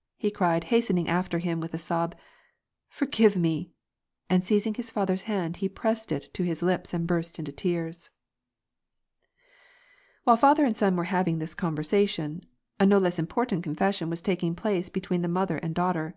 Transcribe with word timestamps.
"he 0.16 0.32
cried, 0.32 0.64
hastening 0.64 1.06
after 1.06 1.38
him 1.38 1.60
with 1.60 1.72
a 1.72 1.78
sob," 1.78 2.16
forgive 2.88 3.36
me!" 3.36 3.70
and 4.28 4.42
seizing 4.42 4.74
his 4.74 4.90
father's 4.90 5.22
hand, 5.30 5.58
he 5.58 5.68
pressed 5.68 6.10
it 6.10 6.28
to 6.34 6.42
his 6.42 6.60
lips 6.60 6.92
and 6.92 7.06
burst 7.06 7.38
into 7.38 7.52
tears. 7.52 8.10
While 10.24 10.38
father 10.38 10.64
and 10.64 10.76
son 10.76 10.96
were 10.96 11.04
having 11.14 11.38
this 11.38 11.54
conversation, 11.54 12.44
a 12.80 12.84
no 12.86 12.98
less 12.98 13.16
important 13.20 13.62
confession 13.62 14.10
was 14.10 14.20
taking 14.20 14.56
place 14.56 14.88
between 14.88 15.22
the 15.22 15.28
mother 15.28 15.60
aod 15.64 15.74
daughter. 15.74 16.16